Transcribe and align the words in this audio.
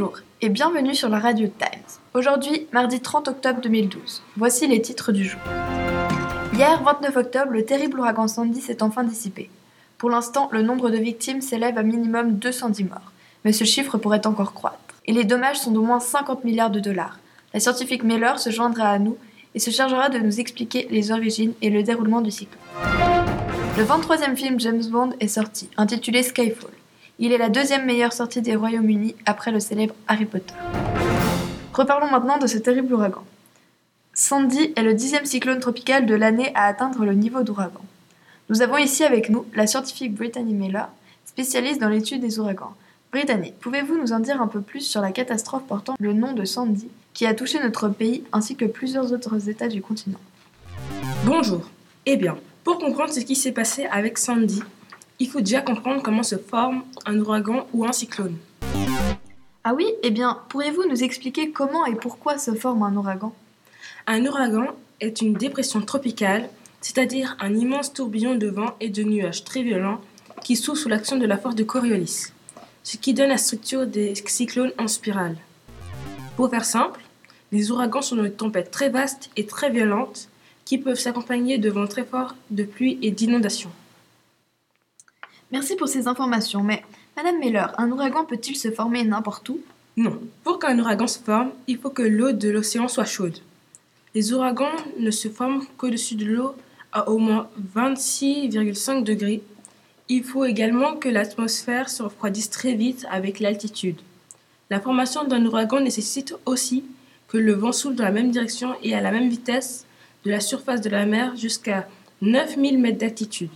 Bonjour 0.00 0.20
et 0.40 0.48
bienvenue 0.48 0.94
sur 0.94 1.10
la 1.10 1.18
Radio 1.18 1.46
Times. 1.46 2.00
Aujourd'hui, 2.14 2.66
mardi 2.72 3.00
30 3.02 3.28
octobre 3.28 3.60
2012. 3.60 4.22
Voici 4.38 4.66
les 4.66 4.80
titres 4.80 5.12
du 5.12 5.26
jour. 5.26 5.40
Hier, 6.54 6.82
29 6.82 7.16
octobre, 7.18 7.52
le 7.52 7.66
terrible 7.66 8.00
ouragan 8.00 8.26
Sandy 8.26 8.62
s'est 8.62 8.82
enfin 8.82 9.04
dissipé. 9.04 9.50
Pour 9.98 10.08
l'instant, 10.08 10.48
le 10.52 10.62
nombre 10.62 10.88
de 10.88 10.96
victimes 10.96 11.42
s'élève 11.42 11.76
à 11.76 11.82
minimum 11.82 12.32
210 12.38 12.84
morts, 12.84 13.12
mais 13.44 13.52
ce 13.52 13.64
chiffre 13.64 13.98
pourrait 13.98 14.26
encore 14.26 14.54
croître. 14.54 14.78
Et 15.04 15.12
les 15.12 15.24
dommages 15.24 15.58
sont 15.58 15.70
d'au 15.70 15.82
moins 15.82 16.00
50 16.00 16.44
milliards 16.44 16.70
de 16.70 16.80
dollars. 16.80 17.18
La 17.52 17.60
scientifique 17.60 18.02
Miller 18.02 18.38
se 18.38 18.48
joindra 18.48 18.88
à 18.88 18.98
nous 18.98 19.18
et 19.54 19.58
se 19.58 19.70
chargera 19.70 20.08
de 20.08 20.18
nous 20.18 20.40
expliquer 20.40 20.88
les 20.90 21.12
origines 21.12 21.52
et 21.60 21.68
le 21.68 21.82
déroulement 21.82 22.22
du 22.22 22.30
cyclone. 22.30 22.58
Le 23.76 23.84
23e 23.84 24.34
film 24.34 24.58
James 24.60 24.86
Bond 24.90 25.10
est 25.20 25.28
sorti, 25.28 25.68
intitulé 25.76 26.22
Skyfall. 26.22 26.70
Il 27.22 27.32
est 27.32 27.38
la 27.38 27.50
deuxième 27.50 27.84
meilleure 27.84 28.14
sortie 28.14 28.40
des 28.40 28.56
Royaumes-Unis 28.56 29.14
après 29.26 29.52
le 29.52 29.60
célèbre 29.60 29.94
Harry 30.08 30.24
Potter. 30.24 30.54
Reparlons 31.74 32.10
maintenant 32.10 32.38
de 32.38 32.46
ce 32.46 32.56
terrible 32.56 32.94
ouragan. 32.94 33.22
Sandy 34.14 34.72
est 34.74 34.82
le 34.82 34.94
dixième 34.94 35.26
cyclone 35.26 35.60
tropical 35.60 36.06
de 36.06 36.14
l'année 36.14 36.50
à 36.54 36.64
atteindre 36.64 37.04
le 37.04 37.12
niveau 37.12 37.42
d'ouragan. 37.42 37.82
Nous 38.48 38.62
avons 38.62 38.78
ici 38.78 39.04
avec 39.04 39.28
nous 39.28 39.44
la 39.54 39.66
scientifique 39.66 40.14
Brittany 40.14 40.54
Miller, 40.54 40.88
spécialiste 41.26 41.78
dans 41.78 41.90
l'étude 41.90 42.22
des 42.22 42.38
ouragans. 42.38 42.72
Brittany, 43.12 43.52
pouvez-vous 43.60 43.98
nous 43.98 44.14
en 44.14 44.20
dire 44.20 44.40
un 44.40 44.46
peu 44.46 44.62
plus 44.62 44.80
sur 44.80 45.02
la 45.02 45.12
catastrophe 45.12 45.64
portant 45.68 45.96
le 46.00 46.14
nom 46.14 46.32
de 46.32 46.46
Sandy 46.46 46.88
qui 47.12 47.26
a 47.26 47.34
touché 47.34 47.62
notre 47.62 47.90
pays 47.90 48.24
ainsi 48.32 48.56
que 48.56 48.64
plusieurs 48.64 49.12
autres 49.12 49.50
États 49.50 49.68
du 49.68 49.82
continent? 49.82 50.20
Bonjour. 51.26 51.68
Eh 52.06 52.16
bien, 52.16 52.38
pour 52.64 52.78
comprendre 52.78 53.12
ce 53.12 53.20
qui 53.20 53.36
s'est 53.36 53.52
passé 53.52 53.84
avec 53.92 54.16
Sandy, 54.16 54.62
il 55.20 55.28
faut 55.28 55.40
déjà 55.40 55.60
comprendre 55.60 56.02
comment 56.02 56.22
se 56.22 56.36
forme 56.36 56.82
un 57.04 57.18
ouragan 57.18 57.66
ou 57.74 57.84
un 57.84 57.92
cyclone. 57.92 58.36
Ah 59.62 59.74
oui 59.74 59.86
Eh 60.02 60.10
bien, 60.10 60.38
pourriez-vous 60.48 60.88
nous 60.88 61.04
expliquer 61.04 61.50
comment 61.50 61.84
et 61.84 61.94
pourquoi 61.94 62.38
se 62.38 62.54
forme 62.54 62.82
un 62.82 62.96
ouragan? 62.96 63.34
Un 64.06 64.24
ouragan 64.24 64.68
est 65.00 65.20
une 65.20 65.34
dépression 65.34 65.82
tropicale, 65.82 66.48
c'est-à-dire 66.80 67.36
un 67.38 67.54
immense 67.54 67.92
tourbillon 67.92 68.34
de 68.34 68.48
vent 68.48 68.74
et 68.80 68.88
de 68.88 69.02
nuages 69.02 69.44
très 69.44 69.62
violents 69.62 70.00
qui 70.42 70.56
souffle 70.56 70.80
sous 70.80 70.88
l'action 70.88 71.18
de 71.18 71.26
la 71.26 71.36
force 71.36 71.54
de 71.54 71.64
Coriolis, 71.64 72.32
ce 72.82 72.96
qui 72.96 73.12
donne 73.12 73.28
la 73.28 73.36
structure 73.36 73.86
des 73.86 74.14
cyclones 74.26 74.72
en 74.78 74.88
spirale. 74.88 75.36
Pour 76.36 76.48
faire 76.48 76.64
simple, 76.64 77.00
les 77.52 77.70
ouragans 77.70 78.00
sont 78.00 78.16
des 78.16 78.32
tempêtes 78.32 78.70
très 78.70 78.88
vastes 78.88 79.28
et 79.36 79.44
très 79.44 79.68
violentes 79.68 80.28
qui 80.64 80.78
peuvent 80.78 80.98
s'accompagner 80.98 81.58
de 81.58 81.68
vents 81.68 81.86
très 81.86 82.04
forts, 82.04 82.34
de 82.50 82.64
pluie 82.64 82.98
et 83.02 83.10
d'inondations. 83.10 83.70
Merci 85.52 85.74
pour 85.76 85.88
ces 85.88 86.06
informations, 86.06 86.62
mais 86.62 86.84
Madame 87.16 87.38
Miller, 87.38 87.74
un 87.78 87.90
ouragan 87.90 88.24
peut-il 88.24 88.56
se 88.56 88.70
former 88.70 89.02
n'importe 89.04 89.48
où? 89.48 89.60
Non. 89.96 90.20
Pour 90.44 90.58
qu'un 90.58 90.78
ouragan 90.78 91.08
se 91.08 91.18
forme, 91.18 91.50
il 91.66 91.78
faut 91.78 91.90
que 91.90 92.02
l'eau 92.02 92.32
de 92.32 92.48
l'océan 92.48 92.86
soit 92.86 93.04
chaude. 93.04 93.38
Les 94.14 94.32
ouragans 94.32 94.70
ne 94.98 95.10
se 95.10 95.28
forment 95.28 95.64
qu'au-dessus 95.76 96.14
de 96.14 96.24
l'eau 96.24 96.54
à 96.92 97.08
au 97.08 97.18
moins 97.18 97.48
26,5 97.76 99.02
degrés. 99.02 99.42
Il 100.08 100.24
faut 100.24 100.44
également 100.44 100.96
que 100.96 101.08
l'atmosphère 101.08 101.88
se 101.88 102.02
refroidisse 102.02 102.50
très 102.50 102.74
vite 102.74 103.06
avec 103.10 103.40
l'altitude. 103.40 104.00
La 104.70 104.80
formation 104.80 105.24
d'un 105.24 105.44
ouragan 105.46 105.80
nécessite 105.80 106.34
aussi 106.46 106.84
que 107.28 107.38
le 107.38 107.52
vent 107.52 107.72
souffle 107.72 107.96
dans 107.96 108.04
la 108.04 108.10
même 108.10 108.30
direction 108.30 108.74
et 108.82 108.94
à 108.94 109.00
la 109.00 109.10
même 109.10 109.28
vitesse 109.28 109.86
de 110.24 110.30
la 110.30 110.40
surface 110.40 110.80
de 110.80 110.90
la 110.90 111.06
mer 111.06 111.36
jusqu'à 111.36 111.88
9000 112.22 112.78
mètres 112.78 112.98
d'altitude. 112.98 113.50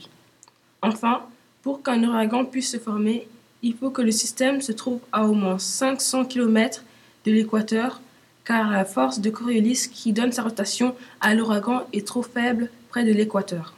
Enfin, 0.83 1.23
pour 1.65 1.83
qu'un 1.83 2.05
ouragan 2.05 2.45
puisse 2.45 2.73
se 2.73 2.77
former, 2.77 3.27
il 3.63 3.75
faut 3.75 3.89
que 3.89 4.03
le 4.03 4.11
système 4.11 4.61
se 4.61 4.71
trouve 4.71 5.01
à 5.13 5.25
au 5.25 5.33
moins 5.33 5.59
500 5.59 6.27
km 6.27 6.85
de 7.25 7.33
l'équateur, 7.33 8.03
car 8.45 8.71
la 8.71 8.85
force 8.85 9.21
de 9.21 9.31
Coriolis 9.31 9.89
qui 9.91 10.13
donne 10.13 10.31
sa 10.31 10.43
rotation 10.43 10.95
à 11.23 11.35
l'ouragan 11.35 11.85
est 11.95 12.07
trop 12.07 12.23
faible 12.23 12.69
près 12.91 13.03
de 13.03 13.13
l'équateur. 13.15 13.73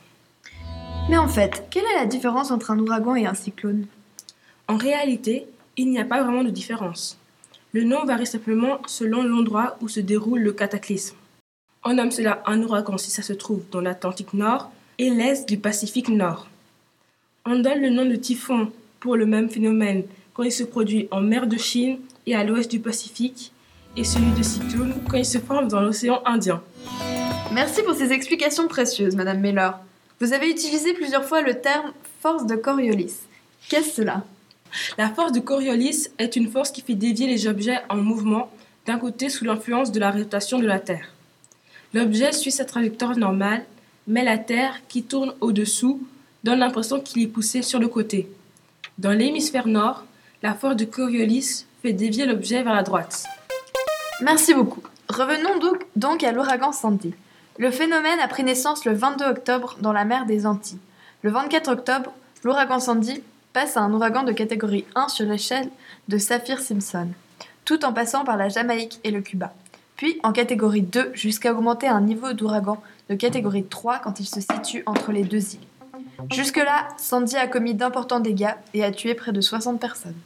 Mais 1.08 1.16
en 1.16 1.28
fait, 1.28 1.68
quelle 1.70 1.84
est 1.84 2.00
la 2.00 2.06
différence 2.06 2.50
entre 2.50 2.72
un 2.72 2.78
ouragan 2.80 3.14
et 3.14 3.26
un 3.26 3.34
cyclone? 3.34 3.86
En 4.66 4.76
réalité, 4.76 5.46
il 5.76 5.88
n'y 5.88 6.00
a 6.00 6.04
pas 6.04 6.24
vraiment 6.24 6.42
de 6.42 6.50
différence. 6.50 7.16
Le 7.70 7.84
nom 7.84 8.04
varie 8.04 8.26
simplement 8.26 8.78
selon 8.88 9.22
l'endroit 9.22 9.76
où 9.80 9.86
se 9.86 10.00
déroule 10.00 10.40
le 10.40 10.52
cataclysme. 10.52 11.14
On 11.84 11.94
nomme 11.94 12.10
cela 12.10 12.42
un 12.46 12.60
ouragan 12.62 12.98
si 12.98 13.12
ça 13.12 13.22
se 13.22 13.32
trouve 13.32 13.62
dans 13.70 13.80
l'Atlantique 13.80 14.34
Nord 14.34 14.72
et 14.98 15.08
l'Est 15.08 15.48
du 15.48 15.56
Pacifique 15.56 16.08
Nord. 16.08 16.48
On 17.48 17.60
donne 17.60 17.80
le 17.80 17.90
nom 17.90 18.04
de 18.04 18.16
typhon 18.16 18.72
pour 18.98 19.14
le 19.14 19.24
même 19.24 19.48
phénomène 19.48 20.02
quand 20.34 20.42
il 20.42 20.50
se 20.50 20.64
produit 20.64 21.06
en 21.12 21.20
mer 21.20 21.46
de 21.46 21.56
Chine 21.56 21.98
et 22.26 22.34
à 22.34 22.42
l'ouest 22.42 22.68
du 22.68 22.80
Pacifique, 22.80 23.52
et 23.96 24.02
celui 24.02 24.32
de 24.32 24.42
cyclone 24.42 24.94
quand 25.08 25.16
il 25.16 25.24
se 25.24 25.38
forme 25.38 25.68
dans 25.68 25.80
l'océan 25.80 26.22
Indien. 26.26 26.60
Merci 27.52 27.84
pour 27.84 27.94
ces 27.94 28.10
explications 28.10 28.66
précieuses, 28.66 29.14
Madame 29.14 29.38
Miller. 29.38 29.78
Vous 30.20 30.32
avez 30.32 30.50
utilisé 30.50 30.92
plusieurs 30.92 31.24
fois 31.24 31.40
le 31.40 31.60
terme 31.60 31.92
force 32.20 32.46
de 32.46 32.56
Coriolis. 32.56 33.14
Qu'est-ce 33.68 33.94
cela? 33.94 34.24
La 34.98 35.08
force 35.08 35.30
de 35.30 35.38
Coriolis 35.38 36.08
est 36.18 36.34
une 36.34 36.50
force 36.50 36.72
qui 36.72 36.82
fait 36.82 36.94
dévier 36.94 37.28
les 37.28 37.46
objets 37.46 37.78
en 37.88 37.96
mouvement 37.96 38.50
d'un 38.86 38.98
côté 38.98 39.28
sous 39.28 39.44
l'influence 39.44 39.92
de 39.92 40.00
la 40.00 40.10
rotation 40.10 40.58
de 40.58 40.66
la 40.66 40.80
Terre. 40.80 41.12
L'objet 41.94 42.32
suit 42.32 42.50
sa 42.50 42.64
trajectoire 42.64 43.16
normale, 43.16 43.64
mais 44.08 44.24
la 44.24 44.36
Terre, 44.36 44.80
qui 44.88 45.04
tourne 45.04 45.32
au-dessous, 45.40 46.00
donne 46.46 46.60
l'impression 46.60 47.00
qu'il 47.00 47.20
est 47.22 47.26
poussé 47.26 47.60
sur 47.60 47.80
le 47.80 47.88
côté. 47.88 48.30
Dans 48.98 49.10
l'hémisphère 49.10 49.66
nord, 49.66 50.04
la 50.44 50.54
force 50.54 50.76
de 50.76 50.84
Coriolis 50.84 51.66
fait 51.82 51.92
dévier 51.92 52.24
l'objet 52.24 52.62
vers 52.62 52.72
la 52.72 52.84
droite. 52.84 53.24
Merci 54.22 54.54
beaucoup. 54.54 54.80
Revenons 55.08 55.58
donc, 55.58 55.84
donc 55.96 56.22
à 56.22 56.30
l'ouragan 56.30 56.70
Sandy. 56.70 57.14
Le 57.58 57.72
phénomène 57.72 58.20
a 58.20 58.28
pris 58.28 58.44
naissance 58.44 58.84
le 58.84 58.92
22 58.92 59.24
octobre 59.24 59.76
dans 59.80 59.92
la 59.92 60.04
mer 60.04 60.24
des 60.24 60.46
Antilles. 60.46 60.78
Le 61.22 61.32
24 61.32 61.68
octobre, 61.68 62.12
l'ouragan 62.44 62.78
Sandy 62.78 63.24
passe 63.52 63.76
à 63.76 63.80
un 63.80 63.92
ouragan 63.92 64.22
de 64.22 64.30
catégorie 64.30 64.84
1 64.94 65.08
sur 65.08 65.26
l'échelle 65.26 65.68
de 66.06 66.16
Saphir-Simpson, 66.16 67.08
tout 67.64 67.84
en 67.84 67.92
passant 67.92 68.24
par 68.24 68.36
la 68.36 68.50
Jamaïque 68.50 69.00
et 69.02 69.10
le 69.10 69.20
Cuba. 69.20 69.52
Puis 69.96 70.20
en 70.22 70.30
catégorie 70.30 70.82
2 70.82 71.10
jusqu'à 71.12 71.52
augmenter 71.52 71.88
un 71.88 72.02
niveau 72.02 72.34
d'ouragan 72.34 72.80
de 73.10 73.16
catégorie 73.16 73.64
3 73.64 73.98
quand 73.98 74.20
il 74.20 74.26
se 74.26 74.40
situe 74.40 74.84
entre 74.86 75.10
les 75.10 75.24
deux 75.24 75.54
îles. 75.54 75.66
Jusque-là, 76.30 76.88
Sandy 76.96 77.36
a 77.36 77.46
commis 77.46 77.74
d'importants 77.74 78.20
dégâts 78.20 78.54
et 78.74 78.84
a 78.84 78.90
tué 78.90 79.14
près 79.14 79.32
de 79.32 79.40
60 79.40 79.80
personnes. 79.80 80.16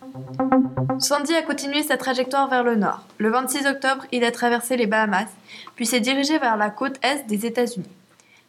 Sandy 0.99 1.35
a 1.35 1.43
continué 1.43 1.83
sa 1.83 1.97
trajectoire 1.97 2.49
vers 2.49 2.63
le 2.63 2.77
nord. 2.77 3.07
Le 3.19 3.31
26 3.31 3.67
octobre, 3.67 4.05
il 4.13 4.25
a 4.25 4.31
traversé 4.31 4.77
les 4.77 4.87
Bahamas, 4.87 5.29
puis 5.75 5.87
s'est 5.87 6.01
dirigé 6.01 6.39
vers 6.39 6.57
la 6.57 6.71
côte 6.71 6.99
est 7.03 7.27
des 7.27 7.47
États-Unis. 7.47 7.89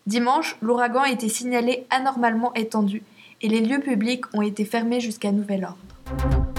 Dimanche, 0.08 0.58
l'ouragan 0.62 1.02
a 1.02 1.10
été 1.10 1.30
signalé 1.30 1.86
anormalement 1.90 2.54
étendu 2.54 3.04
et 3.42 3.48
les 3.48 3.62
lieux 3.62 3.80
publics 3.80 4.26
ont 4.34 4.42
été 4.42 4.66
fermés 4.66 5.00
jusqu'à 5.00 5.32
nouvel 5.32 5.64
ordre. 5.64 5.78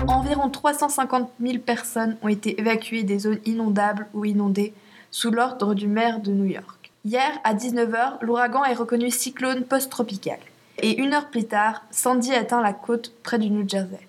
Environ 0.08 0.48
350 0.48 1.30
000 1.40 1.58
personnes 1.58 2.16
ont 2.22 2.28
été 2.28 2.58
évacuées 2.60 3.02
des 3.02 3.20
zones 3.20 3.40
inondables 3.44 4.08
ou 4.14 4.24
inondées 4.24 4.74
sous 5.10 5.30
l'ordre 5.30 5.74
du 5.74 5.86
maire 5.86 6.20
de 6.20 6.32
New 6.32 6.46
York. 6.46 6.90
Hier, 7.04 7.30
à 7.44 7.54
19h, 7.54 8.18
l'ouragan 8.22 8.64
est 8.64 8.74
reconnu 8.74 9.10
cyclone 9.10 9.64
post-tropical 9.64 10.38
et 10.78 10.98
une 10.98 11.14
heure 11.14 11.28
plus 11.28 11.44
tard, 11.44 11.82
Sandy 11.90 12.32
atteint 12.32 12.62
la 12.62 12.72
côte 12.72 13.12
près 13.22 13.38
du 13.38 13.50
New 13.50 13.68
Jersey. 13.68 14.00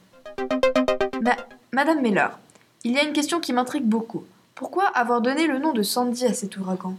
Ma 1.21 1.35
Madame 1.71 2.01
Miller, 2.01 2.37
il 2.83 2.91
y 2.91 2.99
a 2.99 3.03
une 3.03 3.13
question 3.13 3.39
qui 3.39 3.53
m'intrigue 3.53 3.85
beaucoup. 3.85 4.23
Pourquoi 4.55 4.85
avoir 4.85 5.21
donné 5.21 5.47
le 5.47 5.57
nom 5.57 5.73
de 5.73 5.81
Sandy 5.81 6.25
à 6.25 6.33
cet 6.33 6.57
ouragan? 6.57 6.95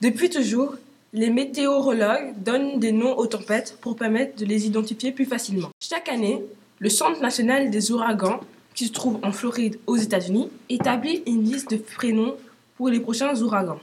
Depuis 0.00 0.30
toujours, 0.30 0.76
les 1.12 1.28
météorologues 1.28 2.34
donnent 2.38 2.78
des 2.78 2.92
noms 2.92 3.18
aux 3.18 3.26
tempêtes 3.26 3.76
pour 3.80 3.96
permettre 3.96 4.36
de 4.36 4.46
les 4.46 4.66
identifier 4.66 5.12
plus 5.12 5.26
facilement. 5.26 5.68
Chaque 5.80 6.08
année, 6.08 6.42
le 6.78 6.88
Centre 6.88 7.20
national 7.20 7.70
des 7.70 7.92
ouragans, 7.92 8.40
qui 8.74 8.86
se 8.86 8.92
trouve 8.92 9.18
en 9.22 9.32
Floride 9.32 9.78
aux 9.86 9.96
États-Unis, 9.96 10.48
établit 10.68 11.22
une 11.26 11.42
liste 11.42 11.70
de 11.70 11.76
prénoms 11.76 12.36
pour 12.76 12.88
les 12.88 13.00
prochains 13.00 13.38
ouragans. 13.42 13.80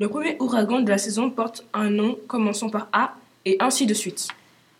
Le 0.00 0.08
premier 0.08 0.36
ouragan 0.40 0.80
de 0.80 0.90
la 0.90 0.98
saison 0.98 1.30
porte 1.30 1.64
un 1.74 1.90
nom 1.90 2.18
commençant 2.26 2.70
par 2.70 2.88
A 2.92 3.14
et 3.44 3.56
ainsi 3.60 3.86
de 3.86 3.94
suite. 3.94 4.28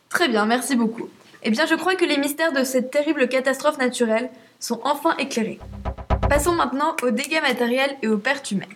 Très 0.08 0.28
bien, 0.28 0.46
merci 0.46 0.76
beaucoup. 0.76 1.08
Eh 1.42 1.50
bien, 1.50 1.66
je 1.66 1.74
crois 1.74 1.96
que 1.96 2.04
les 2.04 2.18
mystères 2.18 2.52
de 2.52 2.64
cette 2.64 2.90
terrible 2.90 3.28
catastrophe 3.28 3.78
naturelle 3.78 4.30
sont 4.60 4.80
enfin 4.84 5.16
éclairés. 5.18 5.58
Passons 6.28 6.52
maintenant 6.52 6.96
aux 7.02 7.10
dégâts 7.10 7.42
matériels 7.42 7.96
et 8.02 8.08
aux 8.08 8.18
pertes 8.18 8.50
humaines. 8.50 8.68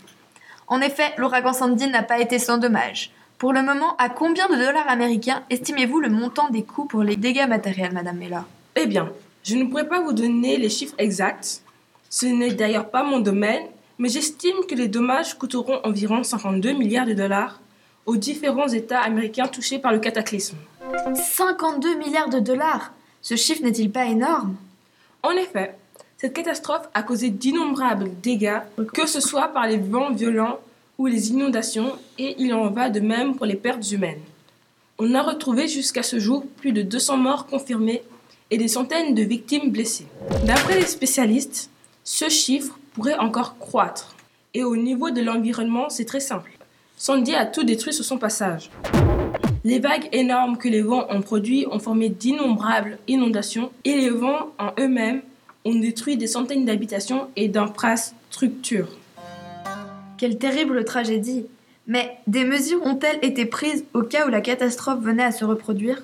En 0.67 0.81
effet, 0.81 1.13
l'ouragan 1.17 1.53
Sandy 1.53 1.89
n'a 1.89 2.03
pas 2.03 2.19
été 2.19 2.39
sans 2.39 2.59
dommages. 2.59 3.13
Pour 3.39 3.53
le 3.53 3.63
moment, 3.63 3.97
à 3.99 4.09
combien 4.09 4.49
de 4.49 4.57
dollars 4.57 4.89
américains 4.89 5.45
estimez-vous 5.51 6.01
le 6.01 6.09
montant 6.09 6.49
des 6.49 6.65
coûts 6.65 6.87
pour 6.87 7.03
les 7.03 7.17
dégâts 7.17 7.47
matériels, 7.47 7.93
Madame 7.93 8.17
Mella 8.17 8.47
Eh 8.75 8.87
bien, 8.87 9.13
je 9.45 9.57
ne 9.57 9.65
pourrais 9.65 9.87
pas 9.87 10.01
vous 10.01 10.13
donner 10.13 10.57
les 10.57 10.71
chiffres 10.71 10.95
exacts. 10.99 11.63
Ce 12.11 12.27
n'est 12.27 12.53
d'ailleurs 12.53 12.91
pas 12.91 13.05
mon 13.05 13.21
domaine, 13.21 13.67
mais 13.99 14.09
j'estime 14.09 14.57
que 14.69 14.75
les 14.75 14.89
dommages 14.89 15.39
coûteront 15.39 15.81
environ 15.85 16.25
52 16.25 16.73
milliards 16.73 17.07
de 17.07 17.13
dollars 17.13 17.61
aux 18.07 18.17
différents 18.17 18.69
États 18.69 19.01
américains 19.01 19.49
touchés 19.49 19.79
par 19.79 19.93
le 19.93 19.99
cataclysme. 19.99 20.57
52 21.15 21.99
milliards 21.99 22.31
de 22.31 22.39
dollars 22.39 22.93
Ce 23.21 23.37
chiffre 23.37 23.63
n'est-il 23.63 23.91
pas 23.91 24.07
énorme? 24.07 24.57
En 25.23 25.33
effet, 25.33 25.77
Cette 26.19 26.33
catastrophe 26.33 26.89
a 26.95 27.03
causé 27.03 27.29
d'innombrables 27.29 28.11
dégâts, 28.23 28.61
que 28.95 29.07
ce 29.07 29.21
soit 29.21 29.49
par 29.49 29.67
les 29.67 29.77
vents 29.77 30.13
violents 30.13 30.61
ou 30.97 31.07
les 31.07 31.31
inondations, 31.31 31.93
et 32.17 32.37
il 32.39 32.55
en 32.55 32.71
va 32.71 32.89
de 32.89 33.01
même 33.01 33.35
pour 33.37 33.45
les 33.45 33.57
pertes 33.57 33.91
humaines. 33.91 34.23
On 34.99 35.13
a 35.15 35.21
retrouvé 35.21 35.69
jusqu'à 35.69 36.03
ce 36.03 36.19
jour 36.19 36.47
plus 36.57 36.73
de 36.73 36.81
200 36.81 37.19
morts 37.19 37.47
confirmés 37.47 38.03
et 38.51 38.57
des 38.57 38.69
centaines 38.69 39.15
de 39.15 39.23
victimes 39.23 39.71
blessées. 39.71 40.07
D'après 40.47 40.81
les 40.81 40.87
spécialistes, 40.87 41.69
ce 42.03 42.31
chiffre 42.31 42.79
pourrait 42.95 43.19
encore 43.19 43.59
croître. 43.59 44.15
Et 44.55 44.65
au 44.65 44.75
niveau 44.77 45.11
de 45.11 45.21
l'environnement, 45.21 45.91
c'est 45.91 46.07
très 46.07 46.21
simple. 46.21 46.56
Sandy 46.99 47.35
a 47.35 47.45
tout 47.45 47.63
détruit 47.63 47.93
sur 47.93 48.07
son 48.07 48.17
passage. 48.17 48.71
Les 49.65 49.81
vagues 49.81 50.09
énormes 50.13 50.57
que 50.57 50.69
les 50.69 50.81
vents 50.81 51.07
ont 51.11 51.21
produites 51.21 51.67
ont 51.71 51.79
formé 51.79 52.09
d'innombrables 52.09 52.99
inondations 53.07 53.71
et 53.85 53.97
les 53.97 54.09
vents 54.09 54.53
en 54.59 54.73
eux-mêmes 54.81 55.21
ont 55.67 55.75
détruit 55.75 56.17
des 56.17 56.27
centaines 56.27 56.65
d'habitations 56.65 57.29
et 57.37 57.49
d'infrastructures. 57.49 58.89
Quelle 60.17 60.39
terrible 60.39 60.87
tragédie 60.87 61.45
Mais 61.87 62.17
des 62.27 62.45
mesures 62.45 62.83
ont-elles 62.87 63.19
été 63.21 63.45
prises 63.45 63.85
au 63.93 64.03
cas 64.03 64.27
où 64.27 64.31
la 64.31 64.41
catastrophe 64.41 65.03
venait 65.03 65.25
à 65.25 65.33
se 65.33 65.45
reproduire? 65.45 66.03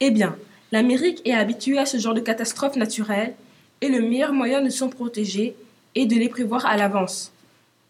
Eh 0.00 0.10
bien, 0.10 0.36
l'Amérique 0.72 1.22
est 1.24 1.32
habituée 1.32 1.78
à 1.78 1.86
ce 1.86 1.96
genre 1.96 2.14
de 2.14 2.20
catastrophes 2.20 2.76
naturelles 2.76 3.34
et 3.80 3.88
le 3.88 4.02
meilleur 4.02 4.34
moyen 4.34 4.60
de 4.60 4.68
s'en 4.68 4.90
protéger 4.90 5.56
est 5.94 6.06
de 6.06 6.16
les 6.16 6.28
prévoir 6.28 6.66
à 6.66 6.76
l'avance. 6.76 7.32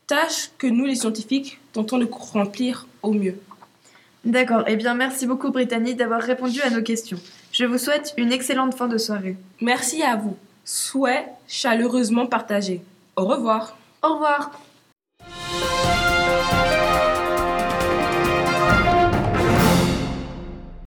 Tâche 0.06 0.50
que 0.58 0.66
nous, 0.66 0.84
les 0.84 0.96
scientifiques, 0.96 1.58
tentons 1.72 1.98
de 1.98 2.08
remplir 2.10 2.86
au 3.02 3.12
mieux. 3.12 3.36
D'accord, 4.24 4.64
eh 4.68 4.76
bien 4.76 4.94
merci 4.94 5.26
beaucoup 5.26 5.50
Brittany 5.50 5.94
d'avoir 5.94 6.20
répondu 6.20 6.60
à 6.62 6.70
nos 6.70 6.82
questions. 6.82 7.18
Je 7.50 7.64
vous 7.64 7.78
souhaite 7.78 8.14
une 8.16 8.32
excellente 8.32 8.74
fin 8.74 8.86
de 8.86 8.98
soirée. 8.98 9.36
Merci 9.60 10.02
à 10.02 10.16
vous. 10.16 10.36
Souhait 10.64 11.26
chaleureusement 11.48 12.26
partagé. 12.26 12.82
Au 13.16 13.24
revoir. 13.24 13.76
Au 14.02 14.14
revoir. 14.14 14.52